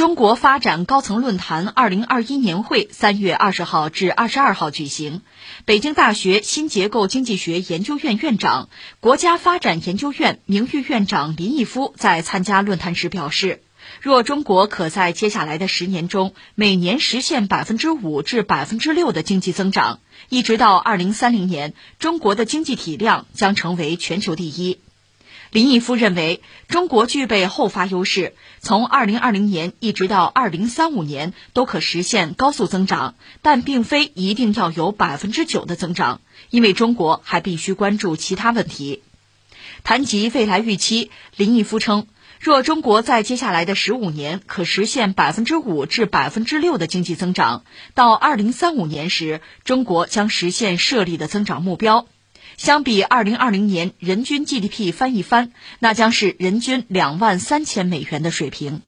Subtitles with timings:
[0.00, 5.20] 中国发展高层论坛二零二一年会三月二十号至二十二号举行。
[5.66, 13.62] 北京大学新结构经济学研究院院长、国家发展研究院名誉院长林毅夫在参加论坛时表示，
[14.00, 24.78] 若中国可在接下来的十年中每年实现百分之五至百分之六的经济增长，一直到二零三零年，中国的经济体量将成为全球第一。
[25.50, 36.20] 林毅夫认为，中国具备后发优势，从2020年一直到2035年都可实现高速增长，但并非一定要有百分之九的增长，
[36.50, 39.02] 因为中国还必须关注其他问题。
[39.82, 42.06] 谈及未来预期，林毅夫称，
[42.38, 47.64] 若中国在接下来的十五年可实现百分之五至百分之六的经济增长，
[47.94, 52.06] 到2035年时，中国将实现设立的增长目标。
[52.60, 58.82] 相比二零二零年人均 GDP 翻一番，那将是人均两万三千美元的水平。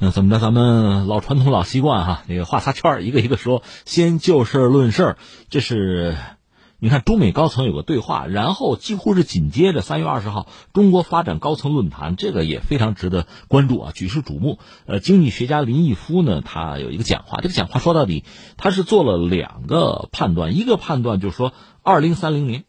[0.00, 0.40] 那怎么着？
[0.40, 5.16] 咱们老传统老习惯哈，那个画仨圈一个一个说，先就事论事
[5.50, 6.16] 这是
[6.78, 14.58] 你看中美高层有个对话，然后几乎是紧接着三月二十号中国发展高层论坛，这个也非常值得关注啊，举世瞩目。
[14.86, 18.24] 呃，经济学家林毅夫呢，他有一个讲话，这个讲话说到底，
[18.56, 21.52] 他是做了两个判断，一个判断就是说
[21.82, 22.64] 二零三零年。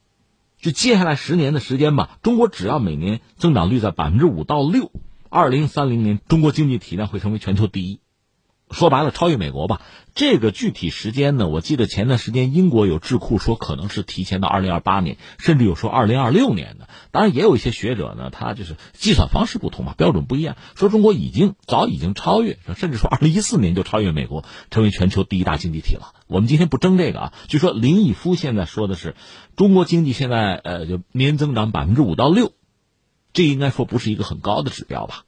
[0.62, 4.92] 就接下来十年的时间吧，中国只要每年增长率在百分之五到六，
[5.30, 8.02] 二零三零年中国经济体量会成为全球第一。
[8.72, 9.82] 说白了，超越美国吧。
[10.16, 11.48] 这个具体时间呢？
[11.48, 16.90] 我记得前段时间英国有智库说可能是提前到二零二八年，甚至有说二零二六年的。
[17.12, 20.58] 当然，也有一些学者呢，他就是计算方式不同嘛，标准不一样。
[20.76, 26.14] 说中国已经早已经超越，甚至说二零一四年就超越美国，成为全球第一大经济体了。
[26.28, 29.16] 我们今天不争这个啊，就说林毅夫现在说的是，
[29.56, 32.52] 中国经济现在呃就年增长百分之五到六，
[33.32, 35.24] 这应该说不是一个很高的指标吧。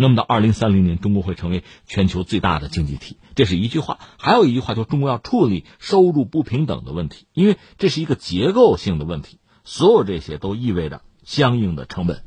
[0.00, 3.98] 那么到二零三零年，中国会成为全球最大的经济体，这是一句话。
[4.18, 9.40] 还有一句话，就中国要处理收入不平等的问题，因为这是一个结构性的问题。
[9.62, 12.24] 所有这些都意味着相应的成本。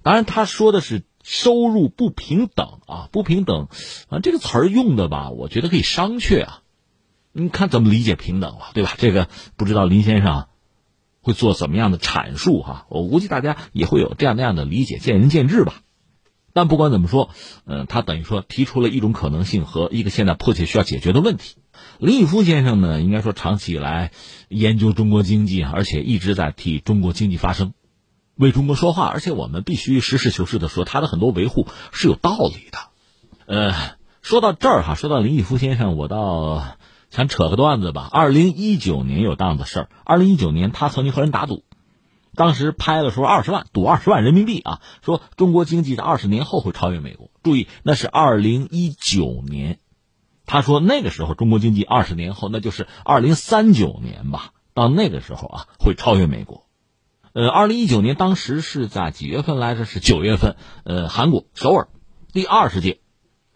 [0.00, 3.68] 当然，他说的是收入不平等啊，不平等
[4.08, 6.62] 啊，这个词儿用的吧，我觉得可以商榷啊。
[7.32, 8.94] 你看怎么理解平等了，对吧？
[8.96, 10.46] 这个不知道林先生
[11.20, 12.86] 会做怎么样的阐述哈？
[12.88, 15.82] 我估计大家也会有这样那样的理解，见仁见智吧。
[16.52, 17.30] 但不管怎么说，
[17.64, 21.56] 嗯，他等于说提出了一种可能性和一个现在迫切需要解决的问题。
[21.98, 24.10] 林毅夫先生呢，应该说长期以来
[24.48, 27.72] 研究中国经济，而且一直在替中国经济发声，
[28.36, 29.06] 为中国说话。
[29.06, 32.78] 而且我们必须实事求是的说，他的很多维护是有道理的。
[33.46, 33.74] 呃，
[34.20, 36.62] 说到这儿哈，说到林毅夫先生，我倒
[37.10, 38.08] 想扯个段子吧。
[38.12, 41.64] 二零一九年有档子事儿，二零一九年他曾经和人打赌。
[42.34, 47.30] 当时拍的时候二十万赌二十万人民币啊，说中国经济在二十年后会超越美国。
[47.42, 49.78] 注意，那是二零一九年。
[50.46, 54.52] 他说那个时候中国经济二十年后，那就是二零三九年吧。
[54.74, 56.66] 到那个时候啊，会超越美国。
[57.34, 59.84] 呃，二零一九年当时是在几月份来着？
[59.84, 60.56] 是九月份。
[60.84, 61.88] 呃，韩国首尔
[62.32, 63.00] 第二十届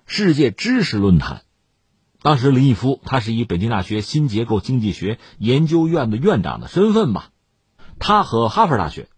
[0.06, 1.42] 世界知识论坛，
[2.20, 7.30] 当时林毅夫他是以北京大学新结构经济学研究院的院长的身份吧。
[7.98, 9.08] 他和哈佛大学、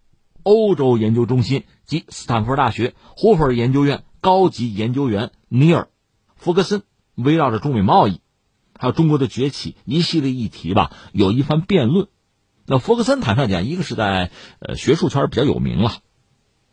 [0.43, 5.83] 欧洲研究中心及斯坦福大学胡佛研究院高级研究员尼尔·
[6.37, 6.83] 福克森
[7.15, 8.21] 围绕着中美贸易，
[8.79, 12.09] 还有中国的崛起一系列议题吧，有一番辩论。
[12.67, 14.31] 那福克森坦率讲，一个是在
[14.61, 15.93] 呃学术圈比较有名了，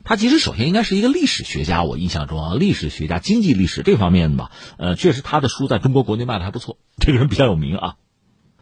[0.03, 7.95] 他其实首先应该是一个历史学家，我印象中啊，历史学家、经济历史这方面吧，呃，确实他的书在中国国内卖的还不错，这个人比较有名啊。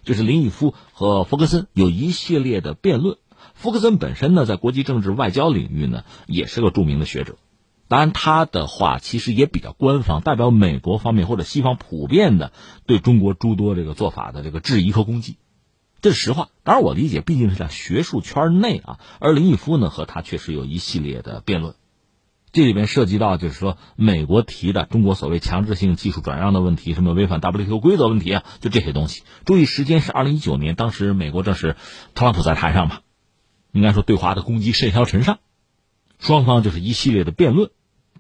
[0.04, 3.18] 就是林毅夫和福克森有一系列的辩论。
[3.54, 7.38] 福克森本身呢，在国际政治外交领域呢，也是个著名的学者。
[7.90, 12.52] 当然，他的话其实也比较官方，代表美国方面或者西方普遍的
[12.88, 15.38] 对中国诸多这个做法的这个质疑和攻击，
[16.02, 16.50] 这是实话。
[16.64, 19.00] 当然，我理解毕竟是在学术圈内啊。
[19.20, 21.76] 而林毅夫呢，和他确实有一系列的辩论，
[22.52, 29.24] 这里面涉及到就是说美国提的中国所谓强制性技术转让的问题，什么违反 WTO 规则问题啊，就这些东西。
[29.46, 31.76] 注意时间是二零一九年，当时美国正是
[32.16, 33.02] 特朗普在台上嘛。
[33.74, 35.40] 应该说，对华的攻击甚嚣尘上，
[36.20, 37.72] 双方就是一系列的辩论。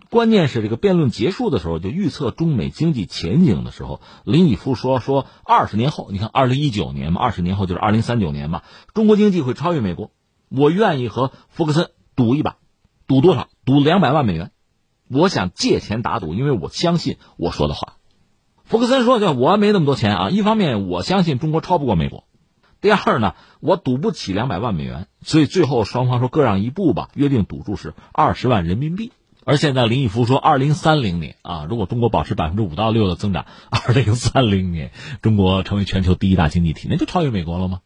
[0.09, 8.63] 关键是这个辩论结束的时候，就预测中美经济前景的时候，林毅夫说：“说二十年后，你看二零一九年嘛，二十年后就是二零三九年嘛，
[8.94, 10.11] 中国经济会超越美国。
[10.50, 12.57] 我愿意和福克森赌一把，
[13.07, 13.47] 赌多少？
[13.63, 14.51] 赌两百万美元。
[15.07, 17.97] 我想借钱打赌，因为我相信我说的话。”
[18.65, 22.25] 福克森说：“就我没那么多钱啊，一方面我相信中国超不过美国。”
[22.83, 29.13] 第二呢，我赌不起两百万美元，所以最后双方说各让一步吧，约定赌注是二十万人民币。
[29.45, 34.91] 而现在林毅夫说，二零三零年啊，如果中国保持百分之五到六的增长，二零三零年
[35.21, 37.80] 中国成为全球第一大经济体，那就超越美国了吗？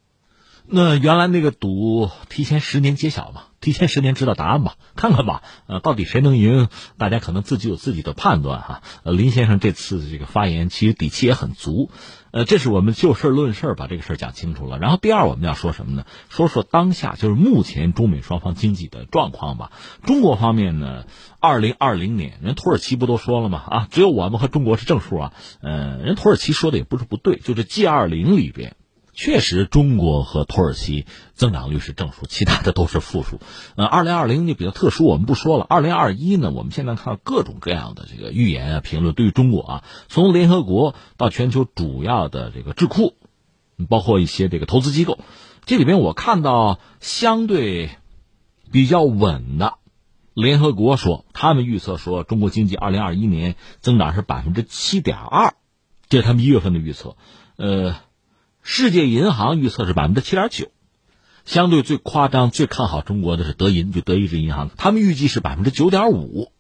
[0.69, 6.67] 那原来那个赌提前十年揭晓嘛，提前十年知道答案吧，看看吧，呃，到底谁能赢？
[6.97, 8.81] 大家可能自己有自己的判断哈。
[9.03, 11.89] 呃，林先生这次这个发言其实底气也很足，
[12.31, 14.77] 呃，这是我们就事论事把这个事儿讲清楚了。
[14.77, 16.03] 然后第二我们要说什么呢？
[16.27, 19.71] 说说当下就是目前中美双方经济的状况吧。
[20.03, 21.05] 中国方面呢，
[21.39, 23.59] 二零二零年人土耳其不都说了吗？
[23.59, 25.33] 啊，只有我们和中国是正数啊。
[25.61, 28.75] 呃，人土耳其说的也不是不对，就是 G 二零里边。
[29.19, 33.39] 确实，中国和土耳其增长率是正数，其他的都是负数。
[33.75, 35.65] 呃，二零二零就比较特殊，我们不说了。
[35.67, 43.15] 二零二一呢，我们现在看到各种各样的这个预言啊、评论，对于中国啊，从联合国到全球主要的这个智库，
[43.89, 45.17] 包括一些这个投资机构，
[45.65, 47.89] 这里边我看到相对
[48.71, 49.73] 比较稳的，
[50.35, 55.55] 联合国说他们预测说中国经济二零二一年增长是百分之七点二，
[56.07, 57.17] 这是他们一月份的预测。
[57.55, 57.95] 呃。
[58.69, 60.67] 世界银行预测是百分之七点九，
[61.45, 66.51] 相对最夸张、最看好中国的是德银，就德意志银行，他们预计是百分之九点五。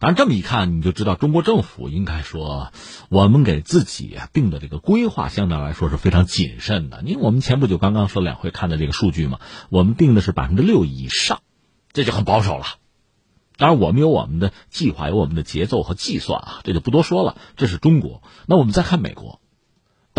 [0.00, 2.72] 当然，这么一看你就知道，中国政府应该说，
[3.08, 7.02] 我们给自己定的这个规划相对来说是非常谨慎的。
[7.04, 9.38] 因为我们前不久刚刚说两会看的这个数据嘛，
[9.70, 11.38] 我们定的是百分之六以上，
[11.92, 12.66] 这就很保守了。
[13.56, 17.36] 当然，我们有我们的计划，有我们的节奏和计算啊，这就不多说了。
[17.56, 19.40] 这是中国，那我们再看美国。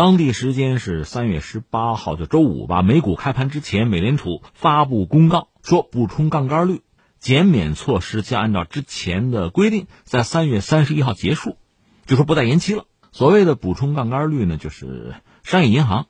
[0.00, 2.80] 当地时间是三月十八号，就周五吧。
[2.80, 6.80] 美股开盘之前，美联储发布公告说，补充杠杆率
[7.18, 11.58] 减免措施将按照之前的规定，在三月三十一号结束，
[12.06, 12.86] 就说不再延期了。
[13.12, 16.06] 所谓的补充杠杆率呢，就是商业银行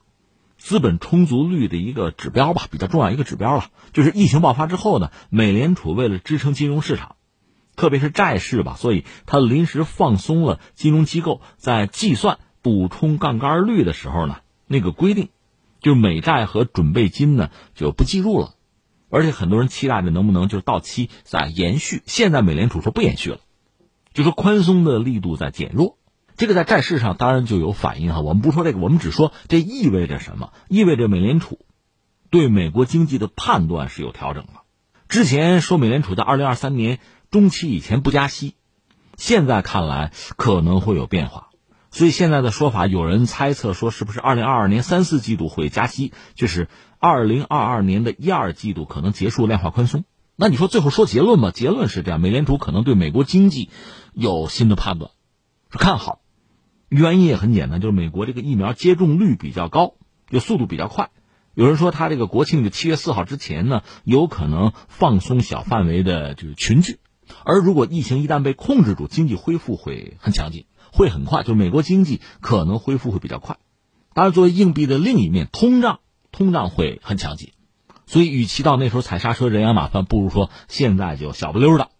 [0.56, 3.70] 资本充足率的一个指标吧，比较重要一个指标了。
[3.92, 7.16] 就是疫情爆发之后呢，美联储为了支撑金融市场，
[7.74, 12.38] 特别是债市吧，所以它临时放松了金融机构在计算。
[12.62, 15.30] 补充杠杆率的时候呢，那个规定，
[15.80, 18.54] 就是美债和准备金呢就不计入了，
[19.08, 22.02] 而且很多人期待着能不能就是到期再延续。
[22.06, 23.38] 现在美联储说不延续了，
[24.12, 25.96] 就说宽松的力度在减弱，
[26.36, 28.20] 这个在债市上当然就有反应哈。
[28.20, 30.52] 我们不说这个，我们只说这意味着什么？
[30.68, 31.58] 意味着美联储
[32.30, 34.62] 对美国经济的判断是有调整了。
[35.08, 36.98] 之前说美联储在二零二三年
[37.30, 38.54] 中期以前不加息，
[39.16, 41.49] 现在看来可能会有变化。
[41.90, 50.04] 所以现在的说法，有人猜测说，是不是二零二二年三四季度会加息，就是二零二二年的一二季度可能结束量化宽松？
[50.36, 51.50] 那你说最后说结论吧？
[51.50, 53.70] 结论是这样：美联储可能对美国经济
[54.12, 55.10] 有新的判断，
[55.70, 56.20] 是看好。
[56.88, 59.94] 原因也很简单，就是美国这个疫苗接种率比较高，
[60.30, 61.10] 就速度比较快。
[61.54, 67.00] 有人说，他这个国庆的七月四号之前呢，有可能放松小范围的就是群聚，
[67.44, 70.66] 而如果疫情一旦被控制住，经济恢复会很强劲。
[70.92, 73.58] 会很快，就是美国经济可能恢复会比较快。
[74.12, 76.00] 当然，作为硬币的另一面，通胀
[76.32, 77.52] 通胀会很强劲。
[78.06, 81.90] 所以，与其到那时候踩刹车、人仰马翻，不如说现在就小不溜的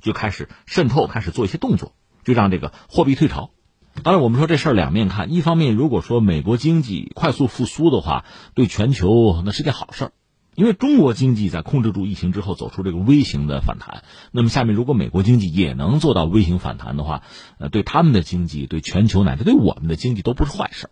[0.00, 3.50] 就开始渗透，开始做一些动作，就让这个货币退潮。
[4.04, 10.12] 当然，我们说这事儿两面看，一方面如果说美国经济快速复苏的话，对全球那是件好事儿。
[10.56, 17.22] 因为中国经济在控制住疫情之后走出这个微型的反弹，那么下面如果美国经济也能做到微型反弹的话，
[17.58, 20.88] 呃，对他们的经济、对全球乃至对我们的经济都不是坏事。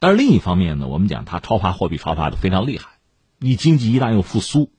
[0.00, 2.98] 但是另一方面呢，我们讲它超发货币超发的非常厉害，
[3.38, 4.72] 你经济一旦又复苏，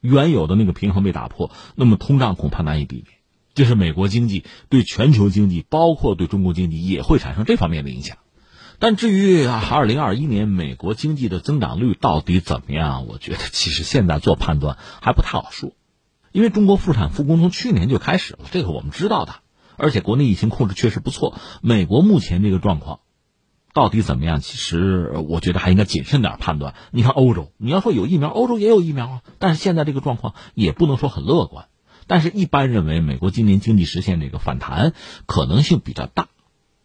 [0.00, 3.18] 原有的那个平衡被打破，那么通胀恐怕难以避免。
[3.52, 8.16] 这是美国经济对全球经济，包括对中国经济也会产生这方面的影响。
[8.80, 13.06] 但至于啊，二零二一年美国经济的增长率到底怎么样？
[13.06, 15.72] 我觉得其实现在做判断还不太好说，
[16.32, 19.34] 因为中国复产复工从去年就开始了，这个我们知道的，
[19.76, 21.38] 而且国内疫情控制确实不错。
[21.60, 23.00] 美国目前这个状况
[23.74, 24.40] 到底怎么样？
[24.40, 26.74] 其实我觉得还应该谨慎点判断。
[26.90, 31.66] 你看欧洲，你要说有疫苗，欧洲也有疫苗啊，但是现在这个状况也不能说很乐观。
[32.06, 34.94] 但是一般认为，美国今年经济实现这个反弹
[35.26, 36.28] 可能性比较大，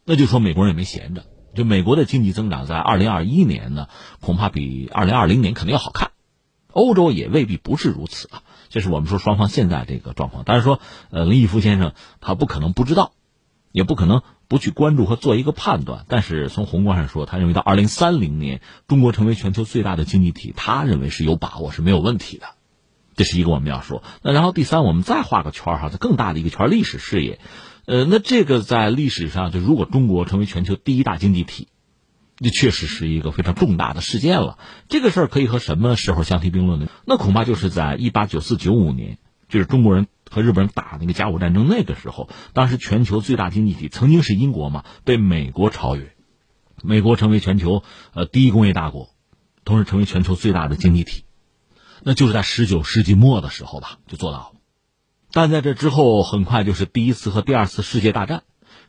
[0.03, 1.23] 那就说美国人也没闲着。
[1.55, 3.87] 就美国的经济增长在二零二一年呢，
[4.21, 6.11] 恐怕比二零二零年肯定要好看，
[6.71, 8.43] 欧洲也未必不是如此啊。
[8.69, 10.43] 这是我们说双方现在这个状况。
[10.45, 13.13] 但是说，呃，林毅夫先生他不可能不知道，
[13.71, 16.05] 也不可能不去关注和做一个判断。
[16.09, 22.47] 但是从宏观上说，他认为到二零三零年中国成为全球最大的经济体，他认为是有把握是没有问题的。
[23.15, 24.03] 这是一个我们要说。
[24.21, 27.39] 那然后第三，我们再画个圈哈，这更大的一个圈，历史视野。
[27.85, 31.67] 呃，那这个在历史上，就如果中国成为全球第一大经济体，
[32.37, 34.57] 这确实是一个非常重大的事件了。
[34.89, 36.87] 这个事儿可以和什么时候相提并论呢？
[37.05, 46.15] 那恐怕就是在一八九四九五年，就是中国人和日本人打那个甲午战争，那个时候，当时全球最大经济体曾经是英国嘛，被美国超越，
[46.83, 49.09] 美国成为全球呃第一工业大国，
[49.63, 51.23] 同时成为全球最大的经济体，
[52.03, 54.54] 那就是在十九世纪末的时候吧，就做到了。
[55.35, 58.43] 但在这之后，很快就是第一次和第二次世界大战，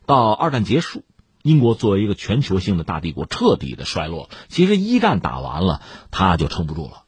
[0.05, 1.03] 到二战结束，
[1.43, 4.29] 英国作为一个全球性的大帝国彻底的衰落。
[4.47, 7.03] 其实一战打完了，他就撑不住了，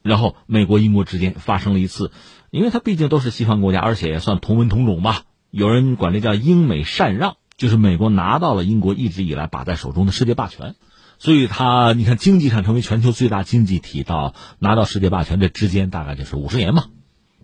[0.00, 2.10] 然后美国、英国之间发生了一次。
[2.50, 5.24] 因为它毕竟都是西方国家，而且也算同文同种吧。
[5.50, 10.74] 有人管这叫英美禅让，就是美国拿到了英国一直以来把在手中的世界霸权，
[11.18, 16.86] 所以它你看经济上成为全球最大经济体，到拿到世界霸权这之间大概就是五十年嘛，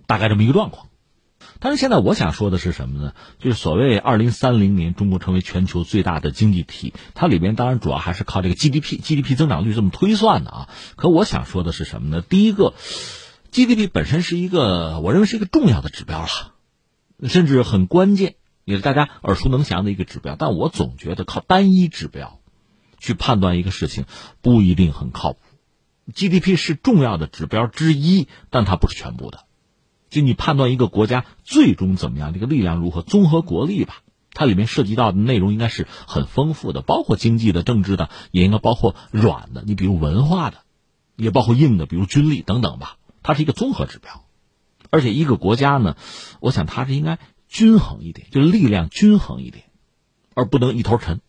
[0.07, 0.89] 大概这么一个状况。
[1.61, 3.13] 但是现在我想说的是什么呢？
[3.39, 10.69] 就是所谓二零三零年中国成为全球最大的经济体，它里边当然主要还是靠这个 GDP，GDP 增长率这么推算的啊。
[10.97, 12.23] 可我想说的是什么呢？
[12.23, 12.75] 第一个。
[13.53, 16.29] GDP 本身是一个，我认为是一个重要的指标了，
[17.27, 18.35] 甚至很关键，
[18.65, 20.37] 也是大家耳熟能详的一个指标。
[20.37, 22.39] 但我总觉得靠单一指标
[22.99, 24.05] 去判断一个事情
[24.43, 25.39] 不一定很靠谱。
[26.13, 29.46] GDP 是重要的指标之一，但它不是全部的。
[30.09, 40.59] 就你判断一个国家最终怎么样，这个力量如何，综合国力吧，它里面涉及到的内容应该是很丰富的，包括经济的、政治的，也应该包括软的，你比如文化的，
[41.17, 42.97] 也包括硬的，比如军力等等吧。
[43.23, 44.25] 它是一个综合指标，
[44.91, 45.97] 而且一个国家呢，
[46.41, 49.65] 我想它是应该均衡一点，就力量均衡一点，
[50.35, 51.21] 而不能一头沉，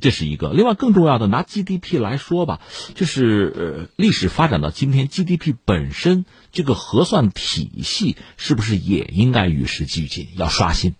[0.00, 0.52] 这是一个。
[0.52, 2.60] 另外，更重要的，拿 GDP 来说吧，
[2.94, 10.94] 就是呃，历史发展到今天，GDP 本身这个核算体系是不是也应该与时俱进，要刷新？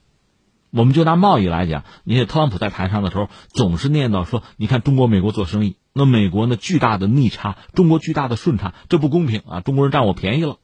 [0.71, 9.61] 我们就拿贸易来讲，你看特朗普在台上的时候，总是念叨说：“你看中国、美国做生意，那美国呢巨大的逆差，中国巨大的顺差，这不公平啊！
[9.61, 10.57] 中国人占我便宜了。”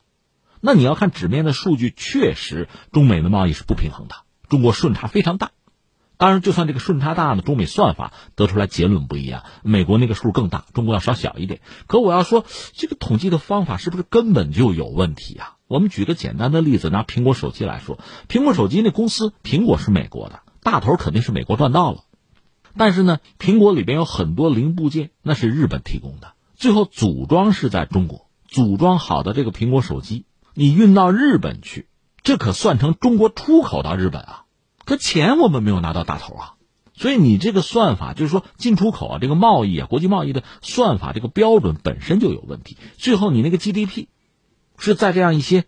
[0.61, 4.15] 那你要看纸面的数据，确实中美的贸易是不平衡的，
[4.49, 5.51] 中国顺差非常大。
[6.19, 11.61] 当然，就算这个顺差大呢，中美算法得出来结论不一样，美国那个数更大，中国要稍小一点。
[11.87, 15.55] 可我要说，这个统计的方法是不是根本就有问题啊？
[15.69, 22.01] 我们举个简单的例子，拿苹果手机来说，苹果手机那公司苹果是美国的，大头肯定是美国赚到了。
[22.77, 31.87] 但是呢，苹果里边有很多零部件，那是日本提供的，最后组装是在中国组装好的这个苹果手机，你运到日本去，
[32.25, 34.45] 这可算成中国出口到日本啊。
[34.89, 36.55] 可钱我们没有拿到大头啊，
[36.95, 42.79] 所以你这个算法就是说进出口啊，这个贸易啊，国际贸易的算法这个标准本身就有问题。
[42.97, 44.07] 最后你那个 GDP。
[44.81, 45.65] 是在这样一些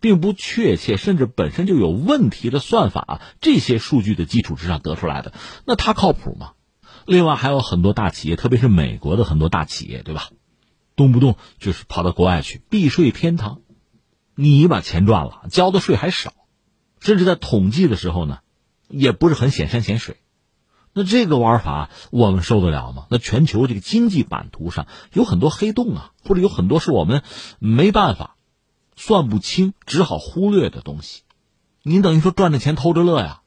[0.00, 5.32] 并不确切，甚至本身就有问题的算法这些数据的基础之上得出来的，
[5.64, 6.54] 那它靠谱吗？
[7.06, 10.30] 另外还有很多大企业，特别是美国的很多大企业，对吧？
[10.96, 13.60] 动不动就是跑到国外去避税天堂，
[14.34, 16.32] 你把钱赚了，交的税还少，
[16.98, 18.40] 甚至在统计的时候呢，
[18.88, 20.16] 也不是很显山显水。
[20.92, 23.06] 那这个玩法我们受得了吗？
[23.10, 27.22] 那全球这个经济版图上有很多黑洞啊，或者有很多是我们
[27.58, 28.34] 没办法。
[29.00, 31.22] 算不清，只好忽略的东西，
[31.84, 33.42] 您等于说赚着钱偷着乐呀？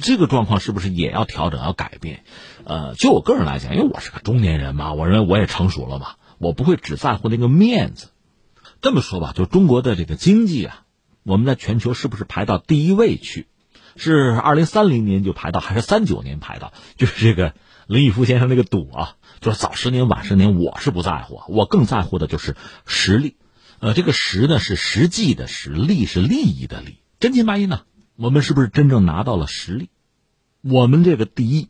[0.00, 2.22] 这个状况是不是也要调整、要改变？
[2.64, 8.10] 呃，就我个人来讲，因为我是个中年人嘛，我认为我也成熟了嘛，我不会只在乎那个面子。
[8.80, 10.84] 这么说吧，就中国的这个经济啊，
[11.24, 13.48] 我们在全球是不是排到第一位去？
[13.96, 16.72] 是二零三零年就排到，还是三九年排到？
[16.96, 17.54] 就是这个
[17.86, 23.36] 林毅夫先生那个赌啊，就是早十年、晚十年，我是不在乎，我更在乎的就是实力。
[23.80, 27.82] 呃，这个实呢是实际的实，利是利益的利，真金白银呢？
[28.16, 29.90] 我们是不是真正拿到了实力？
[30.62, 31.68] 我们这个第一，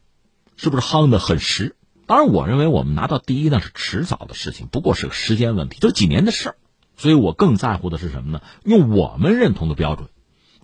[0.56, 1.74] 是不是夯的很实？
[2.06, 6.56] 当然，我认为我们拿到第一那是迟早的事情，不过是个时间问题，就几年的事儿。
[6.96, 8.42] 所以我更在乎的是什么呢？
[8.62, 10.08] 用我们认同的标准，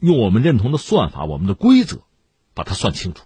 [0.01, 2.01] 用我们认同的算法，我们的规则，
[2.55, 3.25] 把它算清楚。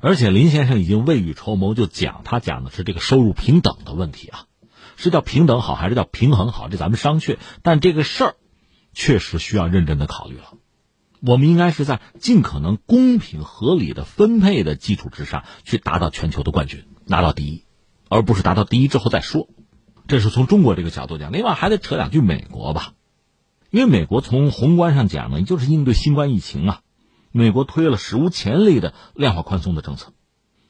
[0.00, 4.44] 而且林先生已经未雨绸缪，就讲他讲的是这个收入平等的问题啊。
[4.96, 6.68] 是叫平等好还是叫平衡好？
[6.68, 7.38] 这咱们商榷。
[7.62, 8.36] 但这个事儿
[8.94, 10.54] 确实需要认真的考虑了。
[11.20, 17.64] 我们应该是在尽可能公平合理的分配的基础之上去达到全球的冠军，拿到第一，
[18.08, 19.48] 而不是达到第一之后再说。
[20.08, 21.32] 这是从中国这个角度讲。
[21.32, 22.92] 另外还得扯两句美国吧，
[23.76, 26.80] 因为美国从宏观上讲呢，就是应对新冠疫情啊，
[27.30, 30.14] 美国推了史无前例的量化宽松的政策。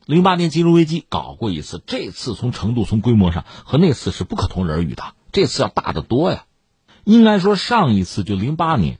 [0.06, 5.14] 零八年金融危机搞过一次，这次从程度、从规模上和那次是不可同日而语的。
[5.30, 6.46] 这次要大得多呀！
[7.04, 8.98] 应该说上一次就零八年，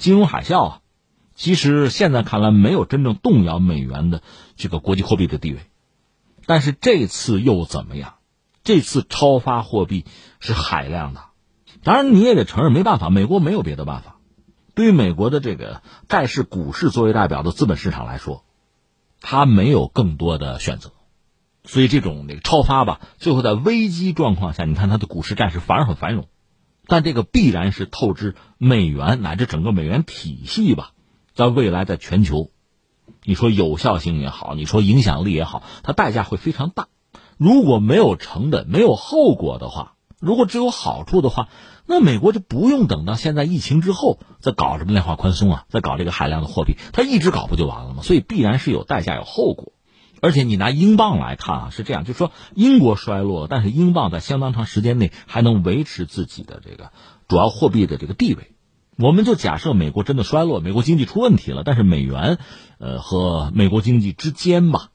[0.00, 0.80] 金融海啸啊，
[1.34, 4.22] 其实现在看来没有真正动摇美元的
[4.56, 5.58] 这个国际货币的地位。
[6.46, 8.14] 但是这次又怎么样？
[8.64, 10.06] 这次超发货币
[10.40, 11.24] 是海量的，
[11.82, 14.16] 当然你也得承认，没办法，美国没有别的办法。
[14.74, 18.44] 对于美国的这个债市、股市作为代表的资本市场来说，
[19.20, 20.92] 它没有更多的选择，
[21.64, 26.28] 所以这种那个超发吧，最后在危机状况下，你看它的股市、债市反而很繁荣，
[26.86, 30.92] 但这个必然是透支美元乃至整个美元体系吧，
[31.34, 32.50] 在未来在全球，
[33.24, 36.86] 你说有效性也好，你说影响力也好，它代价会非常大。
[37.36, 41.48] 如果没有成本、没有后果的话，如果只有好处的话，
[41.86, 48.02] 那美国就不用等到现在疫情之后再搞什么量化宽松啊，再搞这个海量的货币，它一直搞不就完了吗？
[48.02, 49.72] 所以必然是有代价、有后果。
[50.20, 56.90] 而且你拿英镑来看啊，是这样，就是说英国衰落，但是英镑在相当长时间内还能维持自己的这个
[57.28, 58.52] 主要货币的这个地位。
[58.96, 62.38] 我们就假设美国真的衰落，美国经济出问题了，但是美元，
[62.78, 64.88] 呃，和美国经济之间吧，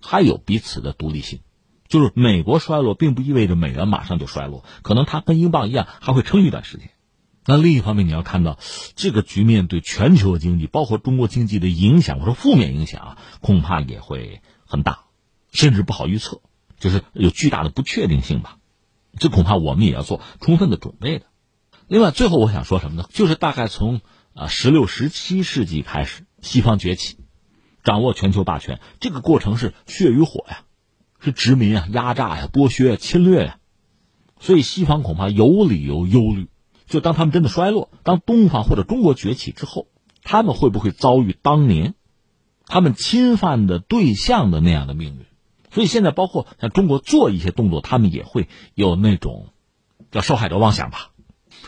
[0.00, 1.40] 还有彼此的独立性。
[1.88, 6.90] 就是美国衰落，并不意味着美元马上就衰落，可能它跟英镑一样还会撑一段时间。
[7.46, 8.58] 那另一方面，你要看到
[8.94, 15.06] 这个局面对全球经济，包括中国经济的影响，或者负面影响啊，恐怕也会很大，
[15.50, 16.42] 甚至不好预测，
[16.78, 18.58] 就是有巨大的不确定性吧。
[19.18, 21.24] 这恐怕我们也要做充分的准备的。
[21.86, 23.08] 另外，最后我想说什么呢？
[23.10, 24.02] 就是大概从
[24.34, 27.16] 啊十六、十七世纪开始，西方崛起，
[27.82, 30.64] 掌握全球霸权，这个过程是血与火呀。
[31.20, 33.58] 是殖民啊，压榨呀，剥削、侵略呀，
[34.38, 36.48] 所以西方恐怕有理由忧虑。
[36.86, 39.88] 就当他们真的衰落，当东方或者中国崛起之后，
[40.22, 41.94] 他们会不会遭遇当年
[42.66, 45.26] 他们侵犯的对象的那样的命运？
[45.70, 49.48] 所以现在，包括像中国做一些动作，他们也会有那种
[50.10, 51.10] 叫受害者妄想吧。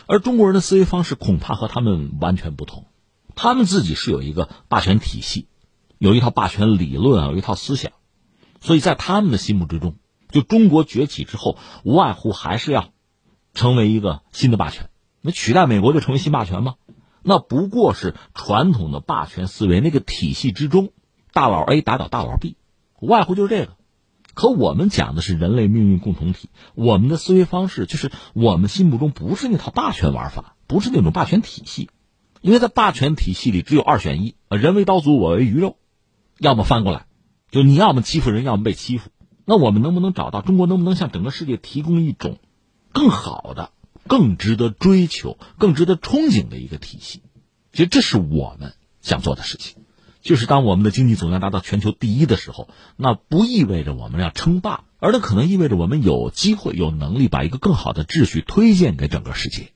[0.07, 2.87] 而中国人的思维方式恐怕和他们完全不同，
[3.35, 5.47] 他们自己是有一个霸权体系，
[5.99, 7.91] 有一套霸权理论啊，有一套思想。
[8.61, 9.95] 所以在他们的心目之中，
[10.29, 12.93] 就中国崛起之后，无外乎还是要
[13.53, 14.89] 成为一个新的霸权。
[15.21, 16.75] 那取代美国就成为新霸权吗？
[17.23, 20.93] 那不过是传统的霸权思维那个体系之中，
[21.33, 22.55] 大佬 A 打倒大佬 B，
[22.99, 23.75] 无外乎就是这个。
[24.33, 31.89] 可我们讲的是人类命运共同体，我们的思维方式就是我们心目中不是那套霸权玩法，不是那种霸权体系。
[32.39, 35.77] 因为在霸权体系里，只有二选一：人为刀俎，我为鱼肉，
[36.39, 37.05] 要么翻过来。
[37.51, 39.09] 就你要么欺负人，要么被欺负。
[39.45, 40.67] 那我们能不能找到中国？
[40.67, 42.39] 能不能向整个世界提供一种
[42.93, 43.71] 更好的、
[44.07, 47.21] 更值得追求、更值得憧憬的一个体系？
[47.73, 49.77] 其实这是我们想做的事情。
[50.21, 59.73] 就是当我们的经济总量达到全球第一的时候，那不意味着我们要称霸，而那可能意味着我们有机会、有能力把一个更好的秩序推荐给整个世界。